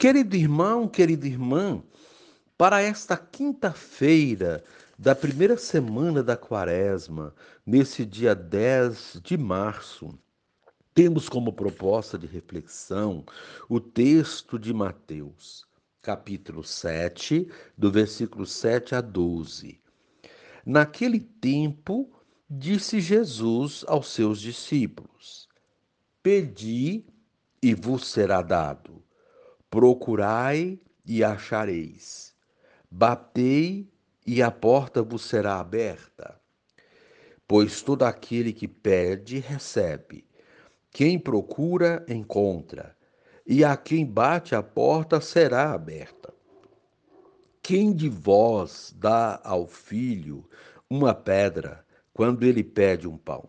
Querido 0.00 0.34
irmão, 0.34 0.88
querida 0.88 1.26
irmã, 1.26 1.82
para 2.56 2.80
esta 2.80 3.18
quinta-feira 3.18 4.64
da 4.98 5.14
primeira 5.14 5.58
semana 5.58 6.22
da 6.22 6.38
quaresma, 6.38 7.34
nesse 7.66 8.06
dia 8.06 8.34
10 8.34 9.20
de 9.22 9.36
março, 9.36 10.18
temos 10.94 11.28
como 11.28 11.52
proposta 11.52 12.16
de 12.16 12.26
reflexão 12.26 13.26
o 13.68 13.78
texto 13.78 14.58
de 14.58 14.72
Mateus, 14.72 15.66
capítulo 16.00 16.64
7, 16.64 17.46
do 17.76 17.92
versículo 17.92 18.46
7 18.46 18.94
a 18.94 19.02
12. 19.02 19.78
Naquele 20.64 21.20
tempo, 21.20 22.10
disse 22.48 23.02
Jesus 23.02 23.84
aos 23.86 24.08
seus 24.08 24.40
discípulos: 24.40 25.46
Pedi 26.22 27.04
e 27.62 27.74
vos 27.74 28.06
será 28.06 28.40
dado 28.40 29.00
Procurai 29.70 30.80
e 31.06 31.22
achareis. 31.22 32.34
Batei 32.90 33.88
e 34.26 34.42
a 34.42 34.50
porta 34.50 35.00
vos 35.00 35.22
será 35.22 35.60
aberta. 35.60 36.40
Pois 37.46 37.80
todo 37.80 38.02
aquele 38.02 38.52
que 38.52 38.66
pede, 38.66 39.38
recebe. 39.38 40.24
Quem 40.90 41.18
procura, 41.18 42.04
encontra. 42.08 42.96
E 43.46 43.64
a 43.64 43.76
quem 43.76 44.04
bate 44.04 44.54
a 44.54 44.62
porta 44.62 45.20
será 45.20 45.72
aberta. 45.72 46.34
Quem 47.62 47.92
de 47.92 48.08
vós 48.08 48.92
dá 48.96 49.40
ao 49.44 49.66
filho 49.66 50.48
uma 50.88 51.14
pedra 51.14 51.84
quando 52.12 52.44
ele 52.44 52.64
pede 52.64 53.06
um 53.06 53.16
pão? 53.16 53.48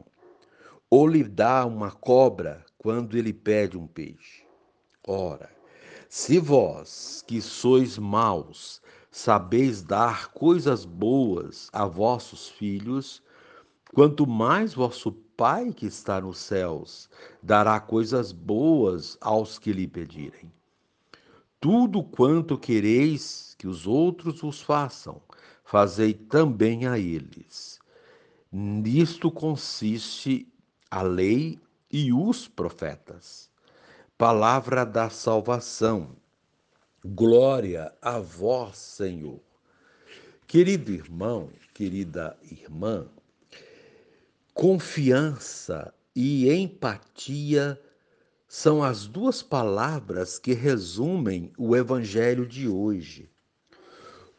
Ou 0.89 1.07
lhe 1.07 1.23
dá 1.23 1.65
uma 1.65 1.91
cobra 1.91 2.63
quando 2.77 3.17
ele 3.17 3.33
pede 3.33 3.77
um 3.77 3.87
peixe? 3.87 4.45
Ora, 5.07 5.49
se 6.13 6.39
vós, 6.39 7.23
que 7.25 7.41
sois 7.41 7.97
maus, 7.97 8.81
sabeis 9.09 9.81
dar 9.81 10.27
coisas 10.33 10.83
boas 10.83 11.69
a 11.71 11.85
vossos 11.85 12.49
filhos, 12.49 13.23
quanto 13.93 14.27
mais 14.27 14.73
vosso 14.73 15.13
Pai 15.37 15.71
que 15.71 15.85
está 15.85 16.19
nos 16.19 16.37
céus 16.39 17.09
dará 17.41 17.79
coisas 17.79 18.33
boas 18.33 19.17
aos 19.21 19.57
que 19.57 19.71
lhe 19.71 19.87
pedirem. 19.87 20.51
Tudo 21.61 22.03
quanto 22.03 22.57
quereis 22.57 23.55
que 23.57 23.65
os 23.65 23.87
outros 23.87 24.41
vos 24.41 24.61
façam, 24.61 25.21
fazei 25.63 26.13
também 26.13 26.87
a 26.87 26.99
eles. 26.99 27.79
Nisto 28.51 29.31
consiste 29.31 30.45
a 30.91 31.03
lei 31.03 31.57
e 31.89 32.11
os 32.11 32.49
profetas 32.49 33.49
palavra 34.21 34.85
da 34.85 35.09
salvação. 35.09 36.15
Glória 37.03 37.91
a 37.99 38.19
vós, 38.19 38.77
Senhor. 38.77 39.39
Querido 40.45 40.91
irmão, 40.91 41.49
querida 41.73 42.37
irmã, 42.43 43.07
confiança 44.53 45.91
e 46.15 46.47
empatia 46.53 47.81
são 48.47 48.83
as 48.83 49.07
duas 49.07 49.41
palavras 49.41 50.37
que 50.37 50.53
resumem 50.53 51.51
o 51.57 51.75
evangelho 51.75 52.45
de 52.45 52.67
hoje. 52.67 53.27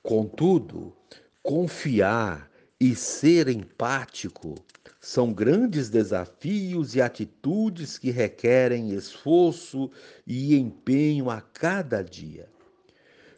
Contudo, 0.01 0.97
confiar 1.43 2.49
e 2.83 2.97
ser 2.97 3.47
empático 3.47 4.57
são 5.01 5.33
grandes 5.33 5.89
desafios 5.89 6.97
e 6.97 7.01
atitudes 7.01 7.97
que 7.97 8.11
requerem 8.11 8.91
esforço 8.91 9.89
e 10.27 10.57
empenho 10.57 11.31
a 11.31 11.41
cada 11.41 12.03
dia. 12.03 12.49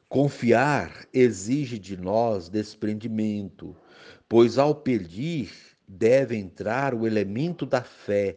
Confiar 0.08 1.06
exige 1.12 1.78
de 1.78 1.94
nós 1.94 2.48
desprendimento, 2.48 3.76
pois 4.26 4.56
ao 4.56 4.74
pedir 4.74 5.52
deve 5.86 6.36
entrar 6.36 6.94
o 6.94 7.06
elemento 7.06 7.66
da 7.66 7.82
fé, 7.82 8.34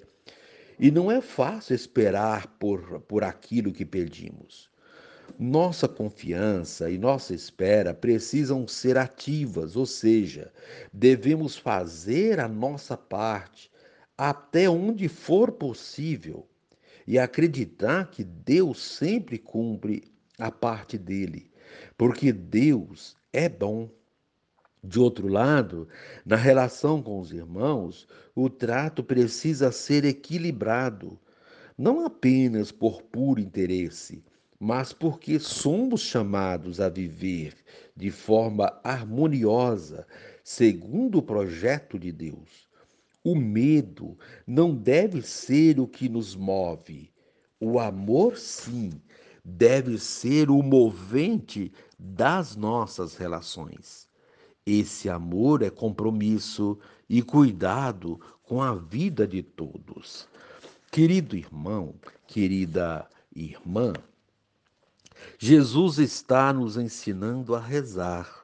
e 0.77 0.91
não 0.91 1.09
é 1.09 1.21
fácil 1.21 1.73
esperar 1.73 2.47
por, 2.59 2.99
por 3.03 3.23
aquilo 3.23 3.71
que 3.71 3.85
pedimos. 3.85 4.69
Nossa 5.37 5.87
confiança 5.87 6.89
e 6.89 6.97
nossa 6.97 7.33
espera 7.33 7.93
precisam 7.93 8.67
ser 8.67 8.97
ativas, 8.97 9.75
ou 9.75 9.85
seja, 9.85 10.51
devemos 10.91 11.55
fazer 11.55 12.39
a 12.39 12.47
nossa 12.47 12.97
parte 12.97 13.69
até 14.17 14.67
onde 14.67 15.07
for 15.07 15.51
possível 15.51 16.47
e 17.05 17.19
acreditar 17.19 18.09
que 18.09 18.23
Deus 18.23 18.81
sempre 18.81 19.37
cumpre 19.37 20.11
a 20.39 20.51
parte 20.51 20.97
dele, 20.97 21.51
porque 21.97 22.31
Deus 22.31 23.15
é 23.31 23.47
bom. 23.47 23.89
De 24.83 24.99
outro 24.99 25.27
lado, 25.27 25.87
na 26.25 26.35
relação 26.35 27.01
com 27.01 27.19
os 27.19 27.31
irmãos, 27.31 28.07
o 28.33 28.49
trato 28.49 29.03
precisa 29.03 29.71
ser 29.71 30.05
equilibrado, 30.05 31.19
não 31.77 32.05
apenas 32.05 32.71
por 32.71 33.01
puro 33.03 33.39
interesse, 33.39 34.23
mas 34.59 34.91
porque 34.91 35.39
somos 35.39 36.01
chamados 36.01 36.79
a 36.79 36.89
viver 36.89 37.55
de 37.95 38.09
forma 38.09 38.79
harmoniosa, 38.83 40.07
segundo 40.43 41.19
o 41.19 41.23
projeto 41.23 41.99
de 41.99 42.11
Deus. 42.11 42.67
O 43.23 43.35
medo 43.35 44.17
não 44.45 44.73
deve 44.73 45.21
ser 45.21 45.79
o 45.79 45.87
que 45.87 46.07
nos 46.07 46.35
move. 46.35 47.11
O 47.59 47.79
amor, 47.79 48.37
sim, 48.37 48.91
deve 49.43 49.97
ser 49.97 50.49
o 50.49 50.61
movente 50.61 51.71
das 51.97 52.55
nossas 52.55 53.15
relações. 53.15 54.07
Esse 54.65 55.09
amor 55.09 55.61
é 55.61 55.69
compromisso 55.69 56.77
e 57.09 57.21
cuidado 57.21 58.19
com 58.43 58.61
a 58.61 58.75
vida 58.75 59.27
de 59.27 59.41
todos. 59.41 60.27
Querido 60.91 61.35
irmão, 61.35 61.95
querida 62.27 63.07
irmã, 63.35 63.93
Jesus 65.39 65.99
está 65.99 66.51
nos 66.51 66.77
ensinando 66.77 67.55
a 67.55 67.59
rezar. 67.59 68.43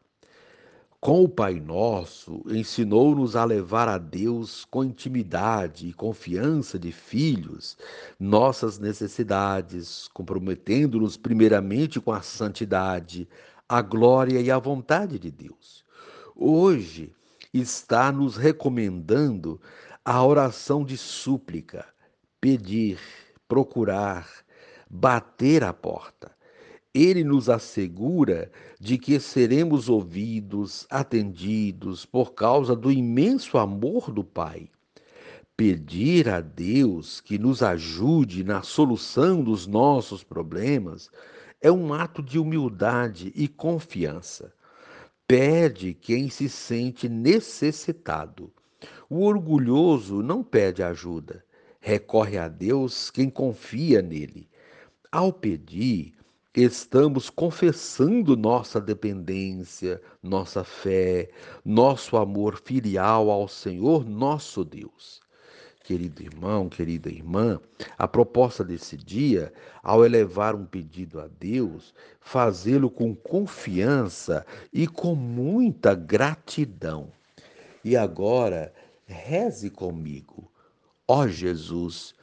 Com 1.00 1.24
o 1.24 1.28
Pai 1.28 1.56
Nosso, 1.60 2.42
ensinou-nos 2.48 3.36
a 3.36 3.44
levar 3.44 3.90
a 3.90 3.98
Deus 3.98 4.64
com 4.64 4.86
intimidade 4.86 5.88
e 5.88 5.94
confiança 5.94 6.80
de 6.80 6.94
filhos 6.94 7.78
nossas 8.18 8.80
necessidades, 8.80 10.08
comprometendo-nos 10.14 11.18
primeiramente 11.18 12.00
com 12.00 12.14
a 12.14 12.22
santidade, 12.22 13.28
a 13.68 13.82
glória 13.82 14.40
e 14.40 14.50
a 14.50 14.58
vontade 14.58 15.20
de 15.20 15.30
Deus. 15.30 15.84
Hoje 16.36 17.12
está 17.54 18.12
nos 18.12 18.38
recomendando 18.38 19.60
a 20.06 20.24
oração 20.24 20.86
de 20.86 20.98
súplica, 20.98 21.86
pedir, 22.40 22.98
procurar, 23.46 24.30
bater 24.90 25.64
a 25.66 25.74
porta 25.74 26.32
ele 26.94 27.24
nos 27.24 27.50
assegura 27.50 28.52
de 28.80 28.98
que 29.00 29.20
seremos 29.20 29.90
ouvidos, 29.90 30.86
atendidos 30.90 32.06
por 32.06 32.34
causa 32.34 32.76
do 32.76 32.92
imenso 32.92 33.58
amor 33.58 34.12
do 34.12 34.24
Pai. 34.24 34.70
Pedir 35.58 36.30
a 36.30 36.40
Deus 36.40 37.20
que 37.20 37.40
nos 37.40 37.64
ajude 37.64 38.44
na 38.44 38.62
solução 38.62 39.44
dos 39.44 39.66
nossos 39.66 40.24
problemas 40.24 41.10
é 41.62 41.72
um 41.72 41.94
ato 41.94 42.22
de 42.22 42.38
humildade 42.38 43.32
e 43.36 43.48
confiança. 43.48 44.54
Pede 45.28 45.94
quem 45.94 46.30
se 46.30 46.50
sente 46.50 47.08
necessitado. 47.08 48.52
O 49.10 49.24
orgulhoso 49.24 50.22
não 50.22 50.44
pede 50.44 50.84
ajuda, 50.84 51.44
recorre 51.80 52.38
a 52.38 52.48
Deus 52.48 53.10
quem 53.10 53.30
confia 53.30 54.02
nele. 54.02 54.50
Ao 55.12 55.32
pedir, 55.32 56.14
estamos 56.62 57.32
confessando 57.32 58.38
nossa 58.38 58.80
dependência, 58.80 60.00
nossa 60.22 60.64
fé, 60.64 61.30
nosso 61.66 62.16
amor 62.16 62.62
filial 62.64 63.32
ao 63.32 63.48
Senhor 63.48 64.06
nosso 64.06 64.64
Deus. 64.64 65.22
Querido 65.84 66.22
irmão, 66.22 66.70
querida 66.70 67.10
irmã, 67.10 67.60
a 67.98 68.08
proposta 68.08 68.64
desse 68.64 68.96
dia, 68.96 69.52
ao 69.82 70.06
elevar 70.06 70.56
um 70.56 70.64
pedido 70.64 71.20
a 71.20 71.28
Deus, 71.28 71.94
fazê-lo 72.22 72.90
com 72.90 73.14
confiança 73.14 74.46
e 74.72 74.88
com 74.88 75.14
muita 75.14 75.94
gratidão. 75.94 77.12
E 77.84 77.98
agora, 77.98 78.74
reze 79.06 79.70
comigo. 79.70 80.50
Ó 81.06 81.28
Jesus, 81.28 82.16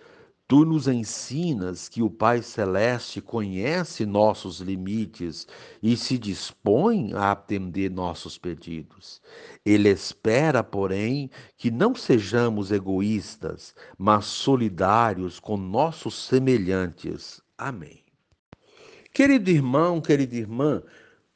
Tu 0.51 0.65
nos 0.65 0.89
ensinas 0.89 1.89
que 1.89 2.03
o 2.03 2.11
Pai 2.11 2.43
Celeste 2.43 3.21
conhece 3.21 4.05
nossos 4.05 4.59
limites 4.59 5.47
e 5.81 5.97
se 5.97 6.19
dispõe 6.19 7.13
a 7.13 7.31
atender 7.31 7.89
nossos 7.89 8.37
pedidos. 8.37 9.23
Ele 9.65 9.89
espera, 9.89 10.65
porém, 10.65 11.31
que 11.57 11.71
não 11.71 11.95
sejamos 11.95 12.73
egoístas, 12.73 13.77
mas 13.97 14.25
solidários 14.25 15.39
com 15.39 15.57
nossos 15.57 16.27
semelhantes. 16.27 17.41
Amém. 17.57 18.03
Querido 19.15 19.51
irmão, 19.51 20.01
querida 20.01 20.35
irmã, 20.35 20.83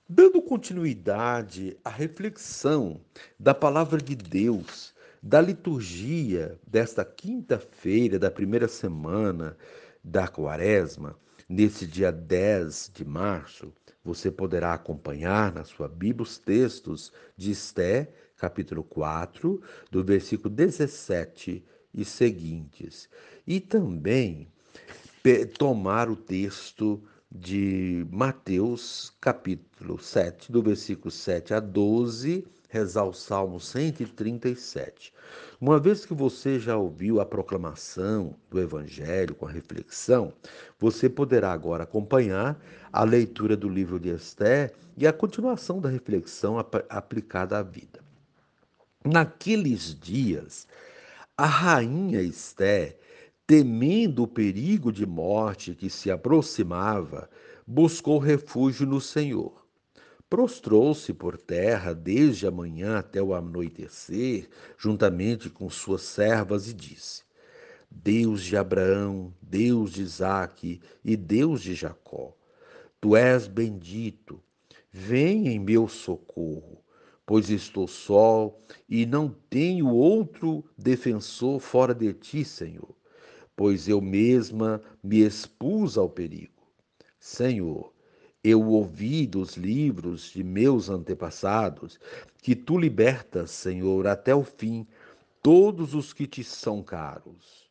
dando 0.09 0.43
continuidade 0.43 1.77
à 1.85 1.89
reflexão 1.89 3.01
da 3.39 3.55
palavra 3.55 4.03
de 4.03 4.17
Deus, 4.17 4.94
da 5.25 5.41
liturgia 5.41 6.61
desta 6.67 7.03
quinta-feira 7.03 8.19
da 8.19 8.31
primeira 8.31 8.69
semana 8.69 9.57
da 10.05 10.29
Quaresma, 10.29 11.19
nesse 11.49 11.87
dia 11.87 12.13
10 12.13 12.91
de 12.95 13.07
março, 13.07 13.73
você 14.05 14.31
poderá 14.31 14.75
acompanhar 14.75 15.51
na 15.51 15.65
sua 15.65 15.89
Bíblia 15.89 16.25
os 16.25 16.37
textos 16.37 17.11
de 17.39 17.53
Esté, 17.53 18.13
capítulo 18.37 18.85
4, 18.85 19.63
do 19.91 20.05
versículo 20.05 20.55
17 20.55 21.65
e 21.95 22.05
seguintes. 22.05 23.09
E 23.47 23.61
também 23.61 24.47
tomar 25.57 26.11
o 26.11 26.17
texto 26.17 27.03
de 27.33 28.07
Mateus, 28.11 29.11
capítulo 29.23 29.99
7, 29.99 30.53
do 30.53 30.63
versículo 30.63 31.11
7 31.11 31.55
a 31.55 31.61
12, 31.61 32.47
rezar 32.75 33.05
o 33.05 33.13
Salmo 33.13 33.61
137. 33.61 35.13
Uma 35.61 35.79
vez 35.79 36.05
que 36.05 36.13
você 36.13 36.59
já 36.59 36.77
ouviu 36.77 37.21
a 37.21 37.25
proclamação 37.25 38.35
do 38.51 38.61
Evangelho 38.61 39.33
com 39.37 39.47
a 39.47 39.51
reflexão, 39.51 40.33
você 40.77 41.09
poderá 41.09 41.53
agora 41.53 41.85
acompanhar 41.85 42.61
a 42.93 43.05
leitura 43.05 43.57
do 43.57 43.69
livro 43.69 44.01
de 44.01 44.09
Esté 44.09 44.73
e 44.97 45.07
a 45.07 45.13
continuação 45.13 45.81
da 45.81 45.89
reflexão 45.89 46.59
aplicada 46.89 47.59
à 47.59 47.63
vida. 47.63 48.01
Naqueles 49.05 49.95
dias, 49.95 50.67
a 51.39 51.47
rainha 51.47 52.21
Esté 52.23 52.99
temendo 53.47 54.25
o 54.25 54.29
perigo 54.29 54.91
de 54.91 55.07
morte 55.07 55.77
que 55.77 55.89
se 55.89 56.11
aproximava, 56.11 57.31
buscou 57.65 58.19
refúgio 58.19 58.85
no 58.85 59.01
Senhor. 59.01 59.64
Prostrou-se 60.29 61.13
por 61.13 61.37
terra 61.37 61.95
desde 61.95 62.47
a 62.47 62.51
manhã 62.51 62.99
até 62.99 63.23
o 63.23 63.35
anoitecer, 63.35 64.49
juntamente 64.77 65.49
com 65.49 65.71
suas 65.71 66.03
servas, 66.03 66.69
e 66.69 66.75
disse: 66.75 67.23
Deus 67.91 68.43
de 68.43 68.57
Abraão, 68.57 69.33
Deus 69.41 69.93
de 69.93 70.03
Isaque 70.03 70.81
e 71.05 71.17
Deus 71.17 71.63
de 71.63 71.75
Jacó, 71.75 72.37
tu 73.01 73.15
és 73.15 73.47
bendito, 73.47 74.43
vem 74.91 75.49
em 75.49 75.59
meu 75.59 75.87
socorro, 75.87 76.83
pois 77.25 77.51
estou 77.51 77.87
só 77.87 78.57
e 78.89 79.07
não 79.07 79.29
tenho 79.49 79.89
outro 79.89 80.65
defensor 80.77 81.61
fora 81.61 81.95
de 81.95 82.13
ti, 82.13 82.45
Senhor 82.45 82.95
pois 83.57 83.89
eu 83.89 84.01
mesma 84.01 84.83
me 85.03 85.21
expus 85.21 85.97
ao 85.97 86.09
perigo. 86.09 86.53
Senhor, 87.19 87.93
eu 88.45 88.63
ouvi 88.69 89.27
dos 89.27 89.57
livros 89.57 90.31
de 90.31 90.45
meus 90.45 90.91
antepassados 90.91 91.99
que 92.43 92.55
tu 92.55 92.77
libertas, 92.77 93.51
Senhor, 93.51 94.07
até 94.07 94.35
o 94.35 94.45
fim 94.45 94.87
todos 95.43 95.95
os 95.95 96.13
que 96.13 96.27
te 96.27 96.45
são 96.45 96.83
caros. 96.83 97.71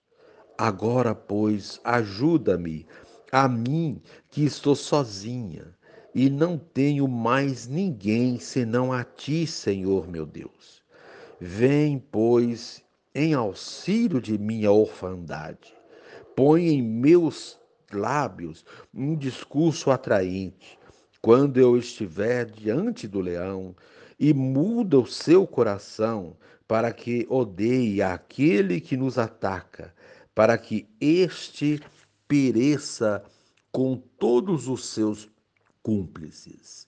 Agora, 0.58 1.14
pois, 1.14 1.80
ajuda-me, 1.84 2.88
a 3.32 3.48
mim 3.48 4.02
que 4.30 4.44
estou 4.44 4.76
sozinha 4.76 5.76
e 6.14 6.30
não 6.30 6.58
tenho 6.58 7.08
mais 7.08 7.68
ninguém 7.68 8.40
senão 8.40 8.92
a 8.92 9.04
ti, 9.04 9.46
Senhor 9.46 10.08
meu 10.08 10.26
Deus. 10.26 10.82
Vem, 11.40 12.00
pois, 12.00 12.84
em 13.14 13.34
auxílio 13.34 14.22
de 14.22 14.38
minha 14.38 14.72
orfandade. 14.72 15.74
Põe 16.36 16.68
em 16.70 16.82
meus 16.82 17.60
lábios 17.94 18.66
um 18.94 19.16
discurso 19.16 19.92
atraente 19.92 20.78
quando 21.22 21.58
eu 21.58 21.78
estiver 21.78 22.46
diante 22.46 23.08
do 23.08 23.22
leão 23.22 23.76
e 24.20 24.34
muda 24.34 25.00
o 25.00 25.06
seu 25.06 25.48
coração 25.48 26.36
para 26.68 26.92
que 26.92 27.26
odeie 27.30 28.02
aquele 28.02 28.82
que 28.82 28.98
nos 28.98 29.18
ataca, 29.18 29.94
para 30.36 30.58
que 30.58 30.88
este 31.00 31.80
pereça 32.28 33.24
com 33.72 33.96
todos 33.96 34.68
os 34.68 34.86
seus 34.88 35.30
cúmplices 35.82 36.88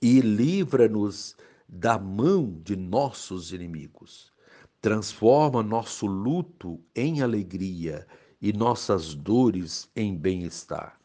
e 0.00 0.20
livra-nos 0.20 1.36
da 1.68 1.98
mão 1.98 2.60
de 2.64 2.76
nossos 2.76 3.52
inimigos. 3.52 4.32
Transforma 4.80 5.62
nosso 5.62 6.06
luto 6.06 6.80
em 6.94 7.20
alegria 7.20 8.06
e 8.40 8.52
nossas 8.52 9.14
dores 9.14 9.90
em 9.94 10.16
bem-estar. 10.16 10.98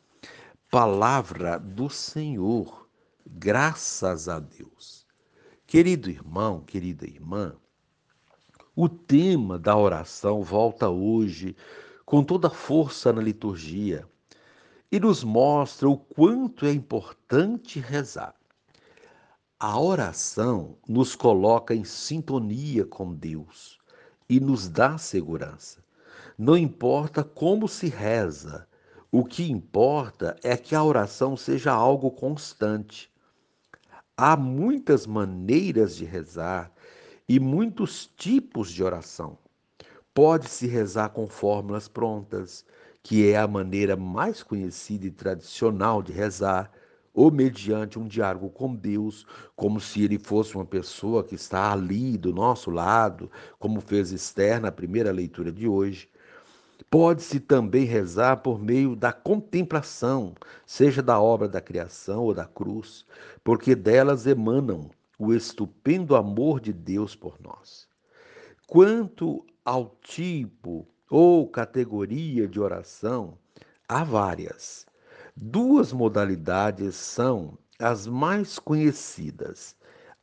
Palavra 0.69 1.57
do 1.59 1.89
Senhor, 1.89 2.87
graças 3.25 4.29
a 4.29 4.39
Deus. 4.39 5.05
Querido 5.65 6.09
irmão, 6.09 6.61
querida 6.61 7.05
irmã, 7.05 7.55
o 8.75 8.89
tema 8.89 9.57
da 9.57 9.77
oração 9.77 10.43
volta 10.43 10.89
hoje 10.89 11.55
com 12.05 12.23
toda 12.23 12.49
força 12.49 13.13
na 13.13 13.21
liturgia 13.21 14.07
e 14.91 14.99
nos 14.99 15.23
mostra 15.23 15.89
o 15.89 15.97
quanto 15.97 16.65
é 16.65 16.71
importante 16.71 17.79
rezar. 17.79 18.35
A 19.59 19.79
oração 19.79 20.77
nos 20.87 21.15
coloca 21.15 21.73
em 21.73 21.83
sintonia 21.83 22.85
com 22.85 23.13
Deus 23.13 23.79
e 24.29 24.39
nos 24.39 24.67
dá 24.67 24.97
segurança. 24.97 25.83
Não 26.37 26.57
importa 26.57 27.23
como 27.23 27.67
se 27.67 27.87
reza, 27.87 28.67
o 29.11 29.23
que 29.23 29.51
importa 29.51 30.35
é 30.41 30.57
que 30.57 30.73
a 30.73 30.83
oração 30.83 31.37
seja 31.37 31.71
algo 31.71 32.09
constante. 32.09 33.11
Há 34.17 34.35
muitas 34.35 35.05
maneiras 35.05 35.95
de 35.95 36.05
rezar 36.05 36.71
e 37.29 37.39
muitos 37.39 38.09
tipos 38.17 38.71
de 38.71 38.83
oração. 38.83 39.37
Pode-se 40.11 40.65
rezar 40.65 41.09
com 41.09 41.27
fórmulas 41.27 41.87
prontas, 41.87 42.65
que 43.03 43.29
é 43.29 43.37
a 43.37 43.47
maneira 43.47 43.95
mais 43.95 44.41
conhecida 44.41 45.05
e 45.05 45.11
tradicional 45.11 46.01
de 46.01 46.11
rezar, 46.11 46.71
ou 47.13 47.29
mediante 47.29 47.99
um 47.99 48.07
diálogo 48.07 48.49
com 48.49 48.73
Deus, 48.73 49.27
como 49.55 49.79
se 49.79 50.03
ele 50.03 50.17
fosse 50.17 50.55
uma 50.55 50.65
pessoa 50.65 51.23
que 51.23 51.35
está 51.35 51.71
ali 51.71 52.17
do 52.17 52.33
nosso 52.33 52.71
lado, 52.71 53.29
como 53.59 53.79
fez 53.79 54.11
Esther 54.11 54.59
na 54.59 54.71
primeira 54.71 55.11
leitura 55.11 55.51
de 55.51 55.67
hoje. 55.67 56.09
Pode-se 56.93 57.39
também 57.39 57.85
rezar 57.85 58.37
por 58.43 58.61
meio 58.61 58.95
da 58.95 59.11
contemplação, 59.11 60.35
seja 60.63 61.01
da 61.01 61.19
obra 61.19 61.47
da 61.49 61.59
criação 61.59 62.21
ou 62.21 62.35
da 62.35 62.45
cruz, 62.45 63.03
porque 63.43 63.73
delas 63.73 64.27
emanam 64.27 64.91
o 65.17 65.33
estupendo 65.33 66.15
amor 66.15 66.59
de 66.59 66.71
Deus 66.71 67.15
por 67.15 67.41
nós. 67.41 67.87
Quanto 68.67 69.43
ao 69.65 69.97
tipo 70.03 70.87
ou 71.09 71.47
categoria 71.47 72.47
de 72.47 72.59
oração, 72.59 73.39
há 73.89 74.03
várias. 74.03 74.85
Duas 75.35 75.91
modalidades 75.91 76.93
são 76.93 77.57
as 77.79 78.05
mais 78.05 78.59
conhecidas: 78.59 79.75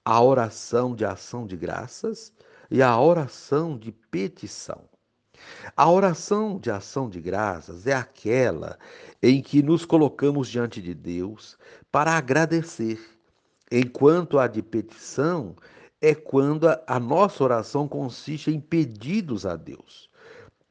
a 0.05 0.23
oração 0.23 0.95
de 0.95 1.05
ação 1.05 1.49
de 1.49 1.57
graças 1.57 2.33
e 2.71 2.81
a 2.81 2.97
oração 2.97 3.77
de 3.77 3.91
petição. 3.91 4.90
A 5.77 5.91
oração 5.91 6.59
de 6.59 6.71
ação 6.71 7.09
de 7.09 7.21
graças 7.21 7.87
é 7.87 7.93
aquela 7.93 8.79
em 9.23 9.41
que 9.41 9.63
nos 9.63 9.85
colocamos 9.85 10.49
diante 10.49 10.81
de 10.83 10.95
Deus 10.95 11.57
para 11.91 12.13
agradecer, 12.13 13.01
enquanto 13.71 14.39
a 14.39 14.47
de 14.47 14.63
petição 14.63 15.55
é 16.01 16.15
quando 16.15 16.67
a 16.87 17.01
nossa 17.01 17.45
oração 17.45 17.87
consiste 17.87 18.51
em 18.51 18.61
pedidos 18.61 19.45
a 19.45 19.57
Deus. 19.57 20.09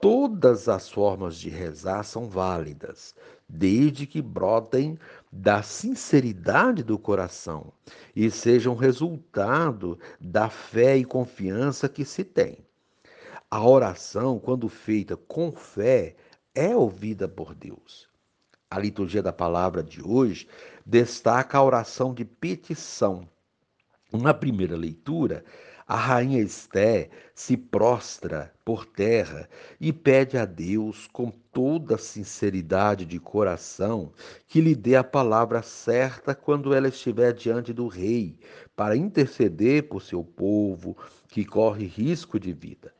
Todas 0.02 0.70
as 0.70 0.90
formas 0.90 1.36
de 1.38 1.50
rezar 1.50 2.04
são 2.04 2.30
válidas, 2.30 3.14
desde 3.50 4.08
que 4.08 4.22
brotem 4.22 4.98
da 5.32 5.62
sinceridade 5.62 6.84
do 6.84 6.98
coração 6.98 7.74
e 8.16 8.32
sejam 8.32 8.76
resultado 8.76 10.00
da 10.20 10.50
fé 10.50 10.96
e 10.98 11.04
confiança 11.04 11.90
que 11.90 12.06
se 12.06 12.24
tem. 12.24 12.69
A 13.52 13.68
oração, 13.68 14.38
quando 14.38 14.70
feita 14.70 15.18
com 15.18 15.52
fé, 15.52 16.16
é 16.54 16.76
ouvida 16.76 17.28
por 17.28 17.56
Deus. 17.56 18.08
A 18.70 18.78
liturgia 18.78 19.24
da 19.24 19.34
palavra 19.34 19.82
de 19.82 20.04
hoje 20.04 20.48
destaca 20.86 21.58
a 21.58 21.64
oração 21.64 22.14
de 22.14 22.24
petição. 22.24 23.28
Na 24.14 24.36
primeira 24.36 24.78
leitura, 24.78 25.44
a 25.88 25.96
rainha 25.96 26.40
Esté 26.40 27.10
se 27.34 27.58
prostra 27.58 28.54
por 28.64 28.86
terra 28.86 29.50
e 29.82 29.92
pede 29.92 30.38
a 30.38 30.46
Deus 30.46 31.08
com 31.08 31.32
toda 31.32 31.98
sinceridade 31.98 33.04
de 33.04 33.20
coração 33.20 34.14
que 34.48 34.62
lhe 34.62 34.76
dê 34.76 34.96
a 34.96 35.04
palavra 35.04 35.64
certa 35.64 36.36
quando 36.36 36.72
ela 36.72 36.90
estiver 36.90 37.34
diante 37.34 37.74
do 37.74 37.88
rei, 37.88 38.38
para 38.76 38.96
interceder 38.96 39.90
por 39.90 40.04
seu 40.04 40.24
povo 40.24 40.96
que 41.28 41.44
corre 41.44 41.88
risco 41.88 42.40
de 42.40 42.54
vida. 42.54 42.94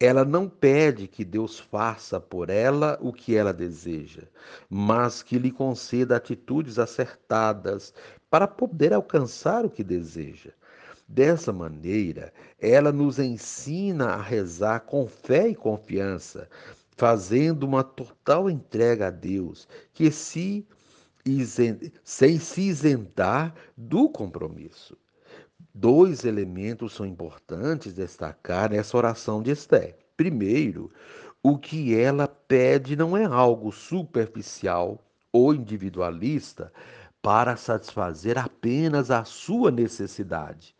Ela 0.00 0.24
não 0.24 0.48
pede 0.48 1.06
que 1.06 1.24
Deus 1.24 1.58
faça 1.58 2.20
por 2.20 2.50
ela 2.50 2.98
o 3.00 3.12
que 3.12 3.36
ela 3.36 3.52
deseja, 3.52 4.24
mas 4.68 5.22
que 5.22 5.38
lhe 5.38 5.52
conceda 5.52 6.16
atitudes 6.16 6.78
acertadas 6.78 7.94
para 8.28 8.48
poder 8.48 8.92
alcançar 8.92 9.64
o 9.64 9.70
que 9.70 9.84
deseja. 9.84 10.50
Dessa 11.06 11.52
maneira, 11.52 12.32
ela 12.58 12.90
nos 12.90 13.18
ensina 13.18 14.06
a 14.14 14.22
rezar 14.22 14.80
com 14.80 15.06
fé 15.06 15.48
e 15.48 15.54
confiança, 15.54 16.48
fazendo 16.96 17.64
uma 17.64 17.84
total 17.84 18.50
entrega 18.50 19.08
a 19.08 19.10
Deus, 19.10 19.68
que 19.92 20.10
se 20.10 20.66
sem 22.02 22.38
se 22.38 22.60
isentar 22.62 23.54
do 23.76 24.10
compromisso. 24.10 24.96
Dois 25.76 26.24
elementos 26.24 26.92
são 26.92 27.04
importantes 27.04 27.92
destacar 27.92 28.70
nessa 28.70 28.96
oração 28.96 29.42
de 29.42 29.50
Esther. 29.50 29.98
Primeiro, 30.16 30.88
o 31.42 31.58
que 31.58 31.98
ela 31.98 32.28
pede 32.28 32.94
não 32.94 33.16
é 33.16 33.24
algo 33.24 33.72
superficial 33.72 35.04
ou 35.32 35.52
individualista 35.52 36.72
para 37.20 37.56
satisfazer 37.56 38.38
apenas 38.38 39.10
a 39.10 39.24
sua 39.24 39.72
necessidade, 39.72 40.76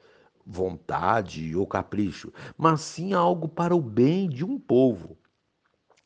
vontade 0.46 1.56
ou 1.56 1.66
capricho, 1.66 2.32
mas 2.56 2.80
sim 2.80 3.14
algo 3.14 3.48
para 3.48 3.74
o 3.74 3.80
bem 3.80 4.28
de 4.28 4.44
um 4.44 4.60
povo. 4.60 5.18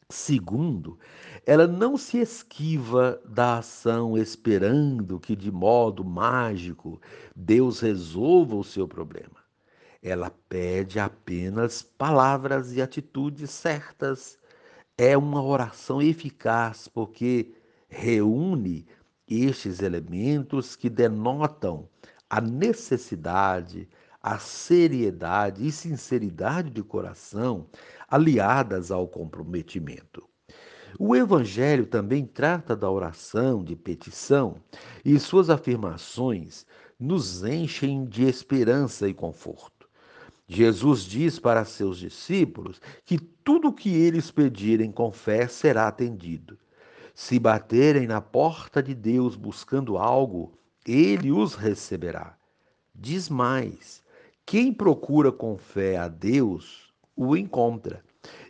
Segundo, 0.09 0.99
ela 1.50 1.67
não 1.67 1.97
se 1.97 2.19
esquiva 2.19 3.19
da 3.25 3.57
ação 3.57 4.19
esperando 4.19 5.19
que 5.19 5.35
de 5.35 5.50
modo 5.50 6.05
mágico 6.05 7.00
Deus 7.35 7.81
resolva 7.81 8.55
o 8.55 8.62
seu 8.62 8.87
problema. 8.87 9.43
Ela 10.02 10.31
pede 10.47 11.00
apenas 11.00 11.81
palavras 11.81 12.75
e 12.75 12.83
atitudes 12.83 13.49
certas. 13.50 14.38
É 14.99 15.17
uma 15.17 15.43
oração 15.43 16.02
eficaz 16.02 16.87
porque 16.87 17.55
reúne 17.88 18.87
estes 19.26 19.81
elementos 19.81 20.76
que 20.76 20.90
denotam 20.90 21.88
a 22.28 22.43
necessidade, 22.43 23.88
a 24.23 24.38
seriedade 24.38 25.67
e 25.67 25.73
sinceridade 25.73 26.69
de 26.69 26.83
coração 26.83 27.67
aliadas 28.07 28.90
ao 28.90 29.09
comprometimento. 29.09 30.28
O 30.97 31.16
Evangelho 31.16 31.87
também 31.87 32.25
trata 32.25 32.76
da 32.76 32.88
oração 32.88 33.64
de 33.64 33.75
petição 33.75 34.57
e 35.04 35.18
suas 35.18 35.50
afirmações 35.50 36.64
nos 36.99 37.45
enchem 37.45 38.04
de 38.07 38.25
esperança 38.25 39.09
e 39.09 39.14
conforto. 39.14 39.88
Jesus 40.47 41.02
diz 41.02 41.38
para 41.38 41.64
seus 41.64 41.99
discípulos 41.99 42.80
que 43.04 43.18
tudo 43.18 43.68
o 43.68 43.73
que 43.73 43.90
eles 43.90 44.30
pedirem 44.30 44.90
com 44.90 45.11
fé 45.11 45.47
será 45.47 45.88
atendido. 45.88 46.57
Se 47.14 47.38
baterem 47.38 48.07
na 48.07 48.21
porta 48.21 48.83
de 48.83 48.95
Deus 48.95 49.37
buscando 49.37 49.99
algo, 49.99 50.52
ele 50.87 51.30
os 51.30 51.54
receberá. 51.54 52.37
Diz 52.95 53.28
mais: 53.28 54.02
quem 54.47 54.73
procura 54.73 55.30
com 55.30 55.59
fé 55.59 55.99
a 55.99 56.09
Deus, 56.09 56.90
o 57.14 57.37
encontra, 57.37 58.02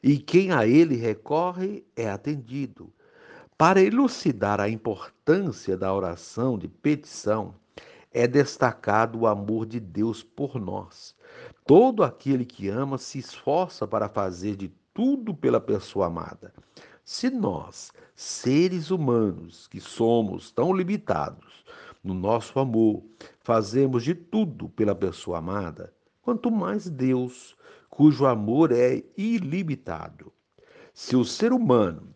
e 0.02 0.18
quem 0.18 0.52
a 0.52 0.66
ele 0.66 0.96
recorre 0.96 1.84
é 1.96 2.08
atendido. 2.08 2.92
Para 3.56 3.82
elucidar 3.82 4.60
a 4.60 4.68
importância 4.68 5.76
da 5.76 5.92
oração 5.92 6.56
de 6.56 6.68
petição, 6.68 7.54
é 8.12 8.26
destacado 8.26 9.20
o 9.20 9.26
amor 9.26 9.66
de 9.66 9.80
Deus 9.80 10.22
por 10.22 10.60
nós. 10.60 11.14
Todo 11.66 12.02
aquele 12.02 12.44
que 12.44 12.68
ama 12.68 12.98
se 12.98 13.18
esforça 13.18 13.86
para 13.86 14.08
fazer 14.08 14.56
de 14.56 14.72
tudo 14.94 15.34
pela 15.34 15.60
pessoa 15.60 16.06
amada. 16.06 16.52
Se 17.04 17.30
nós, 17.30 17.92
seres 18.14 18.90
humanos, 18.90 19.66
que 19.68 19.80
somos 19.80 20.50
tão 20.50 20.72
limitados, 20.72 21.64
no 22.02 22.14
nosso 22.14 22.58
amor, 22.58 23.02
fazemos 23.40 24.04
de 24.04 24.14
tudo 24.14 24.68
pela 24.68 24.94
pessoa 24.94 25.38
amada, 25.38 25.92
quanto 26.22 26.50
mais 26.50 26.88
Deus, 26.88 27.56
cujo 27.88 28.26
amor 28.26 28.72
é 28.72 29.02
ilimitado. 29.16 30.32
Se 30.92 31.16
o 31.16 31.24
ser 31.24 31.52
humano 31.52 32.14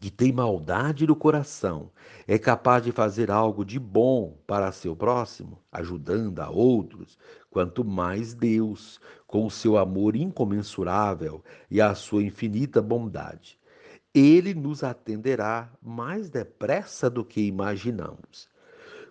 que 0.00 0.10
tem 0.10 0.32
maldade 0.32 1.06
no 1.06 1.14
coração 1.14 1.90
é 2.26 2.38
capaz 2.38 2.82
de 2.82 2.90
fazer 2.90 3.30
algo 3.30 3.64
de 3.64 3.78
bom 3.78 4.38
para 4.46 4.72
seu 4.72 4.96
próximo, 4.96 5.58
ajudando 5.70 6.40
a 6.40 6.48
outros, 6.48 7.18
quanto 7.50 7.84
mais 7.84 8.32
Deus, 8.32 8.98
com 9.26 9.44
o 9.44 9.50
seu 9.50 9.76
amor 9.76 10.16
incomensurável 10.16 11.44
e 11.70 11.80
a 11.80 11.94
sua 11.94 12.22
infinita 12.22 12.80
bondade, 12.80 13.58
ele 14.14 14.54
nos 14.54 14.82
atenderá 14.82 15.70
mais 15.82 16.30
depressa 16.30 17.10
do 17.10 17.24
que 17.24 17.42
imaginamos. 17.42 18.48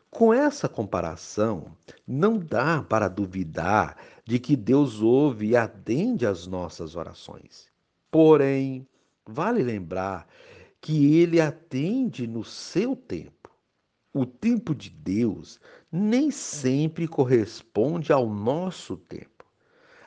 Com 0.10 0.34
essa 0.34 0.68
comparação, 0.68 1.68
não 2.06 2.40
dá 2.40 2.82
para 2.82 3.08
duvidar 3.08 3.96
de 4.30 4.38
que 4.38 4.56
Deus 4.56 5.02
ouve 5.02 5.48
e 5.48 5.56
atende 5.56 6.24
às 6.24 6.46
nossas 6.46 6.96
orações. 6.96 7.68
Porém, 8.12 8.88
vale 9.26 9.64
lembrar 9.64 10.28
que 10.80 11.16
ele 11.16 11.42
atende 11.42 12.28
no 12.28 12.44
seu 12.44 12.96
tempo. 12.96 13.50
O 14.14 14.28
tempo 14.28 14.76
de 14.76 14.92
Deus 14.92 15.60
nem 15.92 16.30
sempre 16.30 17.08
corresponde 17.08 18.14
ao 18.14 18.30
nosso 18.30 18.98
tempo. 18.98 19.44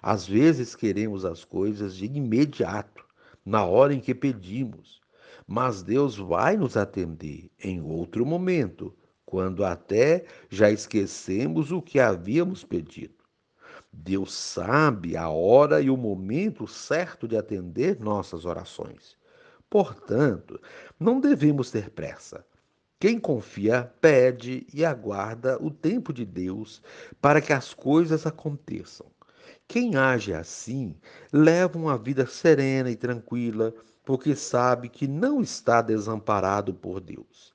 Às 0.01 0.25
vezes 0.25 0.77
queremos 0.77 1.25
as 1.25 1.45
coisas 1.45 1.97
de 1.97 2.05
imediato, 2.05 3.05
na 3.45 3.65
hora 3.65 3.93
em 3.93 3.99
que 3.99 4.15
pedimos, 4.15 5.01
mas 5.49 5.83
Deus 5.83 6.17
vai 6.17 6.57
nos 6.57 6.77
atender 6.77 7.51
em 7.59 7.81
outro 7.81 8.25
momento 8.25 8.97
quando 9.27 9.65
até 9.65 10.25
já 10.49 10.71
esquecemos 10.71 11.73
o 11.73 11.83
que 11.83 11.99
havíamos 11.99 12.63
pedido. 12.63 13.22
Deus 13.93 14.33
sabe 14.33 15.17
a 15.17 15.29
hora 15.29 15.81
e 15.81 15.91
o 15.91 15.97
momento 15.97 16.67
certo 16.67 17.29
de 17.29 17.37
atender 17.37 18.01
nossas 18.01 18.45
orações. 18.45 19.17
Portanto, 19.69 20.61
não 20.99 21.21
devemos 21.21 21.71
ter 21.71 21.91
pressa. 21.91 22.45
Quem 22.99 23.19
confia, 23.19 23.93
pede 24.01 24.67
e 24.73 24.85
aguarda 24.85 25.63
o 25.63 25.71
tempo 25.71 26.13
de 26.13 26.25
Deus 26.25 26.83
para 27.21 27.41
que 27.41 27.53
as 27.53 27.75
coisas 27.75 28.27
aconteçam. 28.27 29.07
Quem 29.67 29.97
age 29.97 30.33
assim 30.33 30.95
leva 31.33 31.79
uma 31.79 31.99
vida 31.99 32.27
serena 32.27 32.91
e 32.91 32.97
tranquila, 32.97 33.75
porque 34.05 34.37
sabe 34.37 34.89
que 34.89 35.07
não 35.07 35.41
está 35.41 35.83
desamparado 35.83 36.73
por 36.75 37.01
Deus 37.01 37.53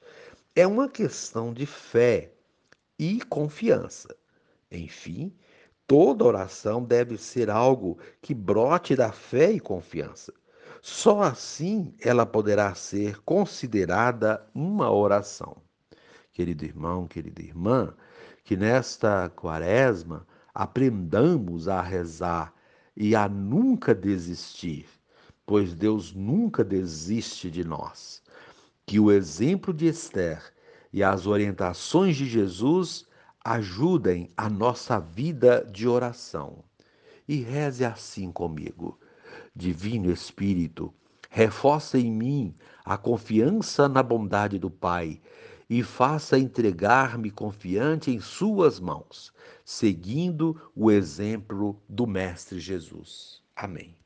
é 0.58 0.66
uma 0.66 0.90
questão 0.90 1.54
de 1.54 1.68
fé 1.68 2.34
e 2.98 3.22
confiança. 3.26 4.16
Enfim, 4.72 5.32
toda 5.88 6.26
oração 6.26 6.84
deve 6.84 7.18
ser 7.18 7.50
algo 7.50 7.98
que 8.22 8.34
brote 8.34 8.96
da 8.96 9.12
fé 9.12 9.52
e 9.52 9.60
confiança. 9.60 10.34
Só 10.82 11.22
assim 11.22 11.96
ela 12.00 12.26
poderá 12.26 12.76
ser 12.76 13.20
considerada 13.24 14.46
uma 14.54 14.92
oração. 14.92 15.58
Querido 16.32 16.66
irmão, 16.66 17.08
querida 17.08 17.42
irmã, 17.42 17.96
que 18.44 18.56
nesta 18.56 19.30
quaresma 19.30 20.28
aprendamos 20.54 21.68
a 21.68 21.82
rezar 21.82 22.54
e 22.96 23.16
a 23.16 23.28
nunca 23.28 23.96
desistir, 23.96 24.88
pois 25.46 25.74
Deus 25.74 26.14
nunca 26.14 26.64
desiste 26.64 27.50
de 27.50 27.64
nós 27.64 28.22
que 28.88 29.00
o 29.02 29.12
exemplo 29.12 29.74
de 29.74 29.86
Esther 29.86 30.42
e 30.94 31.04
as 31.04 31.28
orientações 31.28 32.16
de 32.16 32.26
Jesus 32.26 33.06
ajudem 33.48 34.30
a 34.36 34.50
nossa 34.50 35.00
vida 35.00 35.66
de 35.72 35.88
oração. 35.88 36.66
E 37.26 37.38
reze 37.38 37.86
assim 37.86 38.30
comigo. 38.30 39.00
Divino 39.56 40.12
Espírito, 40.12 40.94
reforça 41.30 41.98
em 41.98 42.12
mim 42.12 42.54
a 42.84 42.98
confiança 42.98 43.88
na 43.88 44.04
bondade 44.04 44.60
do 44.60 44.70
Pai 44.70 45.22
e 45.70 45.82
faça 45.82 46.38
entregar-me 46.38 47.32
confiante 47.32 48.12
em 48.12 48.20
Suas 48.20 48.82
mãos, 48.82 49.32
seguindo 49.64 50.62
o 50.76 50.92
exemplo 50.92 51.82
do 51.88 52.06
Mestre 52.06 52.60
Jesus. 52.60 53.42
Amém. 53.56 53.96